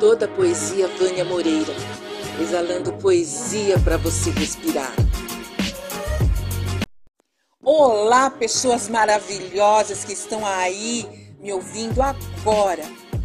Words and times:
toda 0.00 0.24
a 0.24 0.28
poesia 0.28 0.88
Vânia 0.88 1.26
Moreira, 1.26 1.74
exalando 2.40 2.90
poesia 2.94 3.78
para 3.80 3.98
você 3.98 4.30
respirar. 4.30 4.90
Olá, 7.62 8.30
pessoas 8.30 8.88
maravilhosas 8.88 10.02
que 10.02 10.14
estão 10.14 10.44
aí 10.46 11.06
me 11.38 11.52
ouvindo 11.52 12.00
agora. 12.00 12.82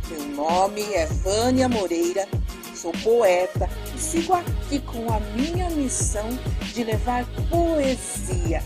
Meu 0.09 0.27
nome 0.35 0.81
é 0.93 1.05
Vânia 1.05 1.69
Moreira, 1.69 2.27
sou 2.75 2.91
poeta 2.91 3.69
e 3.95 3.97
sigo 3.97 4.33
aqui 4.33 4.81
com 4.81 5.09
a 5.13 5.19
minha 5.33 5.69
missão 5.69 6.27
de 6.73 6.83
levar 6.83 7.25
poesia, 7.49 8.61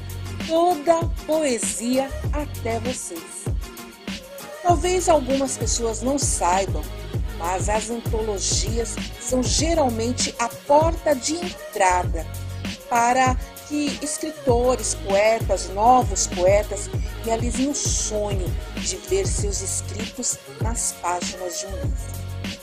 toda 0.47 1.05
poesia 1.27 2.09
até 2.33 2.79
vocês. 2.79 3.45
Talvez 4.63 5.07
algumas 5.07 5.57
pessoas 5.57 6.01
não 6.01 6.17
saibam, 6.17 6.83
mas 7.39 7.69
as 7.69 7.89
antologias 7.89 8.95
são 9.19 9.41
geralmente 9.41 10.35
a 10.37 10.49
porta 10.49 11.15
de 11.15 11.33
entrada 11.35 12.27
para 12.89 13.35
que 13.67 13.97
escritores, 14.01 14.95
poetas, 14.95 15.69
novos 15.69 16.27
poetas 16.27 16.89
realizem 17.23 17.69
o 17.69 17.75
sonho 17.75 18.45
de 18.75 18.97
ver 18.97 19.25
seus 19.25 19.61
escritos 19.61 20.37
nas 20.61 20.93
páginas 21.01 21.59
de 21.59 21.67
um 21.67 21.71
livro. 21.71 22.59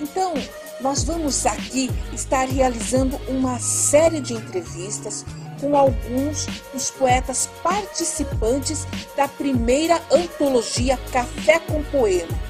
Então, 0.00 0.34
nós 0.80 1.02
vamos 1.02 1.44
aqui 1.44 1.90
estar 2.12 2.46
realizando 2.48 3.16
uma 3.28 3.58
série 3.58 4.20
de 4.20 4.32
entrevistas 4.32 5.24
com 5.60 5.76
alguns 5.76 6.46
dos 6.72 6.90
poetas 6.92 7.48
participantes 7.62 8.86
da 9.16 9.26
primeira 9.26 10.00
antologia 10.10 10.96
Café 11.12 11.58
com 11.58 11.82
Poema, 11.84 12.47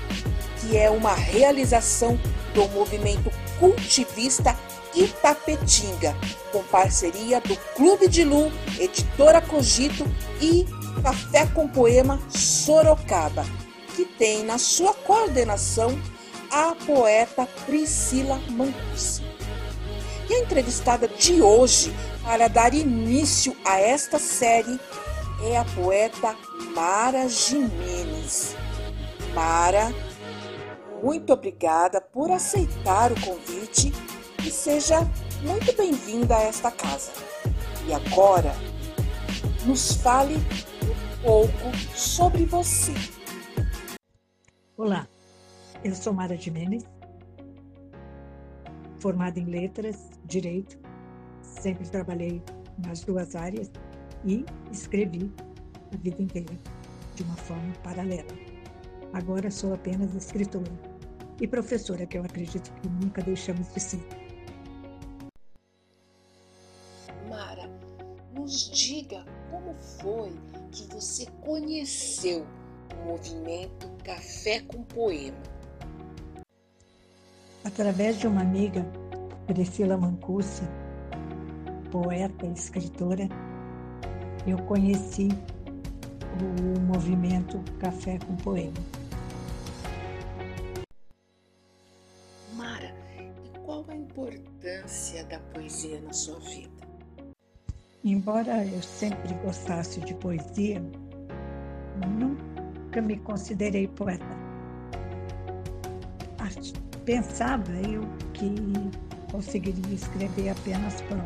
que 0.68 0.76
é 0.76 0.90
uma 0.90 1.14
realização 1.14 2.20
do 2.52 2.68
movimento 2.68 3.32
cultivista 3.58 4.54
Itapetinga, 4.94 6.14
com 6.52 6.62
parceria 6.64 7.40
do 7.40 7.56
Clube 7.74 8.06
de 8.06 8.22
Lu, 8.22 8.52
Editora 8.78 9.40
Cogito 9.40 10.06
e 10.40 10.66
Café 11.02 11.46
com 11.46 11.66
Poema 11.66 12.20
Sorocaba, 12.28 13.46
que 13.96 14.04
tem 14.04 14.44
na 14.44 14.58
sua 14.58 14.92
coordenação 14.92 15.98
a 16.50 16.74
poeta 16.86 17.46
Priscila 17.64 18.38
Mancusi. 18.50 19.22
E 20.28 20.34
a 20.34 20.38
entrevistada 20.40 21.08
de 21.08 21.40
hoje, 21.40 21.94
para 22.22 22.46
dar 22.48 22.74
início 22.74 23.56
a 23.64 23.80
esta 23.80 24.18
série, 24.18 24.78
é 25.44 25.56
a 25.56 25.64
poeta 25.64 26.36
Mara 26.74 27.26
Jimenez. 27.26 28.54
Mara, 29.34 29.92
muito 31.02 31.32
obrigada 31.32 32.00
por 32.00 32.30
aceitar 32.30 33.12
o 33.12 33.20
convite 33.20 33.92
e 34.44 34.50
seja 34.50 35.00
muito 35.42 35.74
bem-vinda 35.76 36.36
a 36.36 36.42
esta 36.42 36.70
casa. 36.70 37.12
E 37.86 37.92
agora, 37.92 38.52
nos 39.64 39.92
fale 39.94 40.34
um 40.36 41.22
pouco 41.22 41.76
sobre 41.94 42.44
você. 42.44 42.92
Olá, 44.76 45.08
eu 45.84 45.94
sou 45.94 46.12
Mara 46.12 46.36
Jimenez, 46.36 46.84
formada 48.98 49.38
em 49.38 49.44
letras, 49.44 50.10
direito, 50.24 50.78
sempre 51.42 51.88
trabalhei 51.88 52.42
nas 52.78 53.00
duas 53.00 53.34
áreas 53.34 53.70
e 54.24 54.44
escrevi 54.70 55.32
a 55.92 55.96
vida 55.96 56.22
inteira 56.22 56.54
de 57.14 57.22
uma 57.22 57.36
forma 57.36 57.72
paralela. 57.82 58.48
Agora 59.12 59.50
sou 59.50 59.72
apenas 59.72 60.14
escritora 60.14 60.87
e 61.40 61.46
professora, 61.46 62.06
que 62.06 62.18
eu 62.18 62.22
acredito 62.22 62.72
que 62.80 62.88
nunca 62.88 63.22
deixamos 63.22 63.72
de 63.72 63.80
ser. 63.80 64.28
nos 68.48 68.70
diga 68.70 69.26
como 69.50 69.74
foi 69.74 70.32
que 70.72 70.82
você 70.94 71.26
conheceu 71.42 72.46
o 72.94 73.06
movimento 73.06 73.90
Café 74.02 74.60
com 74.60 74.82
Poema. 74.84 75.36
Através 77.62 78.18
de 78.18 78.26
uma 78.26 78.40
amiga, 78.40 78.86
Priscila 79.46 79.98
Mancusi, 79.98 80.62
poeta 81.90 82.46
e 82.46 82.52
escritora, 82.52 83.28
eu 84.46 84.56
conheci 84.64 85.28
o 86.40 86.80
movimento 86.80 87.62
Café 87.78 88.18
com 88.26 88.34
Poema. 88.36 88.97
Importância 94.08 95.24
da 95.24 95.38
poesia 95.38 96.00
na 96.00 96.12
sua 96.12 96.38
vida? 96.40 96.88
Embora 98.02 98.64
eu 98.64 98.82
sempre 98.82 99.34
gostasse 99.44 100.00
de 100.00 100.14
poesia, 100.14 100.82
nunca 102.18 103.02
me 103.02 103.18
considerei 103.18 103.86
poeta. 103.88 104.24
Pensava 107.04 107.72
eu 107.88 108.02
que 108.34 108.54
conseguiria 109.32 109.94
escrever 109.94 110.50
apenas 110.50 111.00
prosa. 111.02 111.24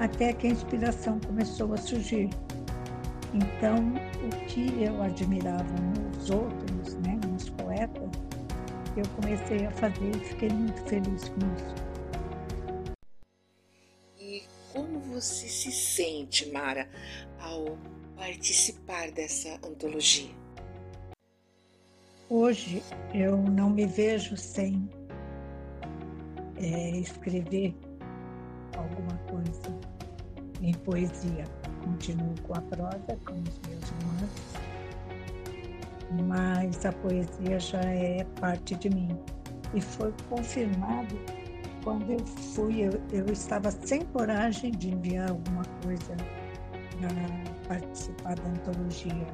Até 0.00 0.32
que 0.32 0.46
a 0.46 0.50
inspiração 0.50 1.20
começou 1.20 1.74
a 1.74 1.76
surgir. 1.76 2.30
Então, 3.34 3.94
o 4.24 4.46
que 4.46 4.82
eu 4.82 5.02
admirava 5.02 5.74
nos 6.08 6.30
outros, 6.30 6.94
né, 7.06 7.20
nos 7.30 7.50
poetas, 7.50 8.10
eu 9.00 9.08
comecei 9.16 9.66
a 9.66 9.70
fazer 9.70 10.10
e 10.16 10.20
fiquei 10.20 10.48
muito 10.48 10.80
feliz 10.88 11.28
com 11.28 11.40
isso. 11.56 11.92
você 15.22 15.46
se 15.46 15.70
sente, 15.70 16.50
Mara, 16.50 16.88
ao 17.38 17.78
participar 18.16 19.12
dessa 19.12 19.54
antologia? 19.64 20.30
Hoje 22.28 22.82
eu 23.14 23.36
não 23.36 23.70
me 23.70 23.86
vejo 23.86 24.36
sem 24.36 24.88
é, 26.56 26.90
escrever 26.98 27.72
alguma 28.76 29.16
coisa 29.30 29.80
em 30.60 30.72
poesia. 30.72 31.44
Continuo 31.84 32.34
com 32.42 32.54
a 32.54 32.60
prosa, 32.62 33.18
com 33.24 33.34
os 33.34 33.60
meus 33.68 33.90
romances, 33.90 34.71
mas 36.20 36.84
a 36.84 36.92
poesia 36.92 37.58
já 37.58 37.80
é 37.80 38.24
parte 38.40 38.74
de 38.76 38.90
mim. 38.90 39.18
E 39.74 39.80
foi 39.80 40.12
confirmado 40.28 41.16
quando 41.82 42.12
eu 42.12 42.18
fui, 42.26 42.82
eu, 42.82 42.92
eu 43.10 43.26
estava 43.26 43.70
sem 43.70 44.02
coragem 44.06 44.70
de 44.72 44.90
enviar 44.90 45.30
alguma 45.30 45.64
coisa 45.84 46.14
para 47.00 47.76
participar 47.76 48.36
da 48.36 48.50
antologia 48.50 49.26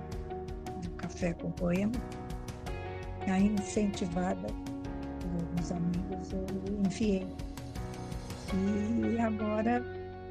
do 0.82 0.90
Café 0.90 1.34
com 1.34 1.50
Poema. 1.52 1.92
Aí, 3.26 3.48
incentivada 3.48 4.46
por 5.20 5.30
alguns 5.40 5.72
amigos, 5.72 6.32
eu 6.32 6.46
enviei. 6.84 7.26
E 8.54 9.20
agora 9.20 9.84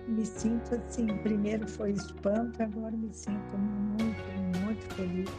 me 0.08 0.26
sinto 0.26 0.74
assim, 0.74 1.06
primeiro 1.18 1.68
foi 1.68 1.92
espanto, 1.92 2.64
agora 2.64 2.96
me 2.96 3.14
sinto 3.14 3.58
muito, 3.58 4.64
muito 4.64 4.96
feliz 4.96 5.30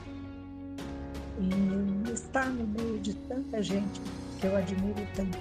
em 1.38 2.12
estar 2.12 2.50
no 2.50 2.66
meio 2.66 2.98
de 2.98 3.14
tanta 3.14 3.62
gente 3.62 4.00
que 4.40 4.46
eu 4.46 4.56
admiro 4.56 5.06
tanto. 5.14 5.38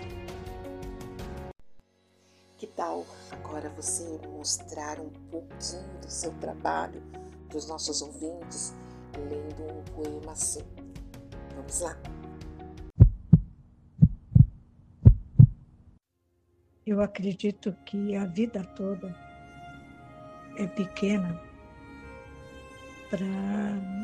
Que 2.58 2.68
tal 2.68 3.06
agora 3.31 3.69
você 3.69 4.19
mostrar 4.30 5.00
um 5.00 5.09
pouquinho 5.31 6.00
do 6.02 6.09
seu 6.09 6.31
trabalho 6.36 7.02
para 7.47 7.57
os 7.57 7.68
nossos 7.68 8.02
ouvintes, 8.02 8.74
lendo 9.16 9.63
um 9.63 9.84
poema 9.96 10.31
assim? 10.31 10.63
Vamos 11.56 11.80
lá! 11.81 11.97
Eu 16.86 17.01
acredito 17.01 17.75
que 17.86 18.16
a 18.16 18.25
vida 18.25 18.63
toda 18.63 19.13
é 20.57 20.66
pequena 20.68 21.39
para 23.10 23.25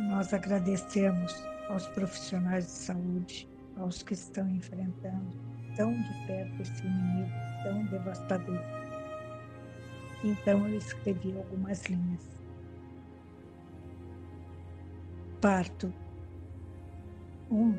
nós 0.10 0.34
agradecermos 0.34 1.34
aos 1.74 1.88
profissionais 1.88 2.66
de 2.66 2.72
saúde, 2.72 3.50
aos 3.78 4.04
que 4.04 4.14
estão 4.14 4.48
enfrentando 4.48 5.36
tão 5.76 5.92
de 5.92 6.28
perto 6.28 6.62
esse 6.62 6.86
inimigo 6.86 7.32
tão 7.64 7.84
devastador. 7.86 8.60
Então 10.24 10.68
eu 10.68 10.78
escrevi 10.78 11.36
algumas 11.36 11.84
linhas. 11.86 12.30
Parto. 15.42 15.92
Um 17.50 17.76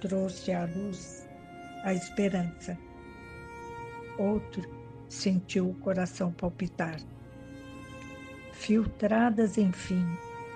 trouxe 0.00 0.52
à 0.52 0.64
luz 0.64 1.28
a 1.84 1.92
esperança. 1.92 2.78
Outro 4.18 4.62
sentiu 5.08 5.70
o 5.70 5.74
coração 5.74 6.32
palpitar. 6.32 6.98
Filtradas, 8.52 9.58
enfim, 9.58 10.04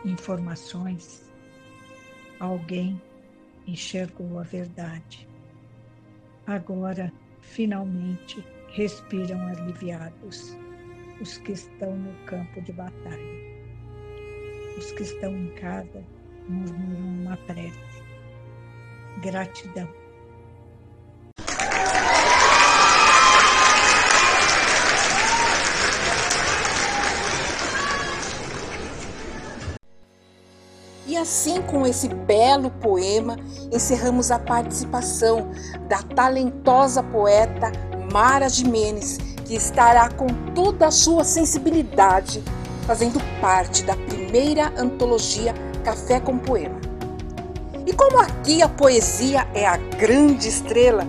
informações, 0.05 1.30
alguém 2.41 3.01
enxergou 3.67 4.39
a 4.39 4.43
verdade. 4.43 5.29
Agora, 6.47 7.13
finalmente, 7.41 8.45
respiram 8.73 9.47
aliviados 9.47 10.57
os 11.21 11.39
que 11.39 11.53
estão 11.53 11.95
no 11.97 12.13
campo 12.25 12.61
de 12.63 12.73
batalha. 12.73 13.41
Os 14.77 14.91
que 14.93 15.03
estão 15.03 15.37
em 15.37 15.51
casa 15.55 16.03
murmuram 16.49 17.23
uma 17.23 17.37
prece. 17.37 17.79
Gratidão. 19.23 20.00
Assim, 31.21 31.63
com 31.63 31.87
esse 31.87 32.09
belo 32.09 32.71
poema, 32.71 33.37
encerramos 33.73 34.31
a 34.31 34.39
participação 34.39 35.51
da 35.89 36.03
talentosa 36.03 37.03
poeta 37.03 37.71
Mara 38.13 38.49
Jimenez, 38.49 39.19
que 39.45 39.55
estará 39.55 40.09
com 40.11 40.27
toda 40.55 40.87
a 40.87 40.91
sua 40.91 41.25
sensibilidade 41.25 42.43
fazendo 42.87 43.21
parte 43.41 43.85
da 43.85 43.95
primeira 43.97 44.73
antologia 44.77 45.55
Café 45.85 46.21
com 46.21 46.39
Poema. 46.39 46.81
E 47.87 47.93
como 47.93 48.19
aqui 48.19 48.63
a 48.63 48.69
poesia 48.69 49.47
é 49.55 49.67
a 49.67 49.77
grande 49.77 50.49
estrela, 50.49 51.05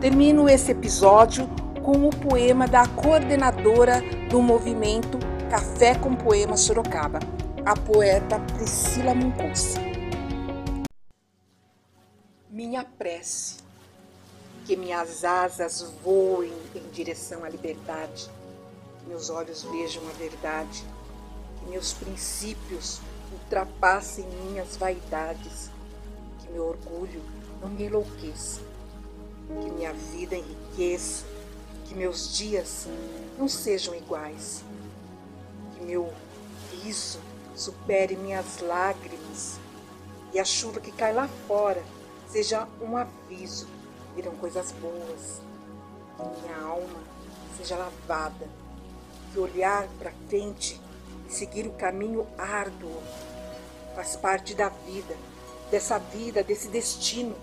termino 0.00 0.48
esse 0.48 0.72
episódio 0.72 1.48
com 1.82 2.06
o 2.06 2.10
poema 2.10 2.66
da 2.66 2.86
coordenadora 2.86 4.02
do 4.28 4.40
movimento 4.40 5.18
Café 5.50 5.94
com 5.94 6.14
Poema 6.14 6.56
Sorocaba, 6.56 7.18
a 7.64 7.76
poeta 7.76 8.38
Priscila 8.38 9.14
Muncusi. 9.14 9.78
Minha 12.48 12.84
prece, 12.84 13.56
que 14.64 14.76
minhas 14.76 15.24
asas 15.24 15.82
voem 16.02 16.52
em 16.74 16.88
direção 16.90 17.44
à 17.44 17.48
liberdade, 17.48 18.30
que 18.98 19.08
meus 19.08 19.28
olhos 19.28 19.62
vejam 19.62 20.02
a 20.08 20.12
verdade, 20.12 20.84
que 21.58 21.70
meus 21.70 21.92
princípios 21.92 23.00
ultrapassem 23.32 24.24
minhas 24.46 24.76
vaidades, 24.76 25.70
que 26.40 26.50
meu 26.50 26.66
orgulho 26.66 27.22
não 27.60 27.68
me 27.68 27.84
enlouqueça, 27.84 28.60
que 29.62 29.70
minha 29.70 29.92
vida 29.92 30.34
enriqueça, 30.34 31.26
que 31.84 31.94
meus 31.94 32.36
dias 32.36 32.86
não 33.38 33.48
sejam 33.48 33.94
iguais, 33.94 34.64
que 35.74 35.84
meu 35.84 36.10
riso 36.82 37.20
supere 37.54 38.16
minhas 38.16 38.60
lágrimas. 38.60 39.58
E 40.32 40.38
a 40.38 40.44
chuva 40.44 40.80
que 40.80 40.92
cai 40.92 41.12
lá 41.12 41.28
fora 41.46 41.82
seja 42.28 42.68
um 42.80 42.96
aviso, 42.96 43.66
virão 44.14 44.34
coisas 44.36 44.72
boas, 44.72 45.40
que 46.16 46.40
minha 46.42 46.56
alma 46.62 47.00
seja 47.56 47.76
lavada, 47.76 48.48
que 49.32 49.38
olhar 49.38 49.88
para 49.98 50.12
frente 50.28 50.80
e 51.28 51.32
seguir 51.32 51.66
o 51.66 51.72
caminho 51.72 52.26
árduo 52.38 53.02
faz 53.94 54.16
parte 54.16 54.54
da 54.54 54.68
vida, 54.68 55.16
dessa 55.70 55.98
vida, 55.98 56.44
desse 56.44 56.68
destino, 56.68 57.36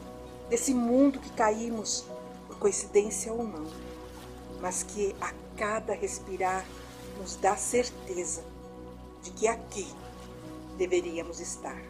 desse 0.49 0.73
mundo 0.73 1.19
que 1.19 1.29
caímos, 1.31 2.05
por 2.47 2.57
coincidência 2.57 3.33
ou 3.33 3.43
não, 3.43 3.67
mas 4.61 4.83
que 4.83 5.13
a 5.19 5.33
cada 5.57 5.93
respirar 5.93 6.65
nos 7.19 7.35
dá 7.35 7.57
certeza 7.57 8.43
de 9.27 9.31
que 9.31 9.47
aqui 9.47 9.87
deveríamos 10.77 11.41
estar. 11.41 11.81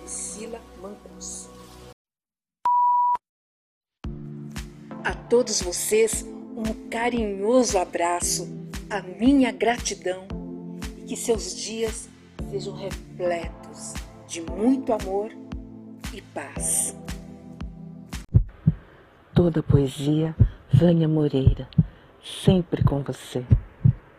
Priscila 0.00 0.60
Mancus. 0.80 1.48
A 5.04 5.14
todos 5.28 5.60
vocês, 5.60 6.24
um 6.56 6.88
carinhoso 6.88 7.78
abraço, 7.78 8.48
a 8.88 9.02
minha 9.02 9.50
gratidão 9.50 10.26
e 10.98 11.02
que 11.02 11.16
seus 11.16 11.56
dias 11.56 12.08
sejam 12.50 12.74
repletos 12.74 13.94
de 14.28 14.40
muito 14.42 14.92
amor 14.92 15.32
e 16.14 16.22
paz. 16.22 16.94
Toda 19.34 19.62
poesia, 19.62 20.36
Vânia 20.72 21.08
Moreira, 21.08 21.68
sempre 22.22 22.84
com 22.84 23.02
você. 23.02 23.44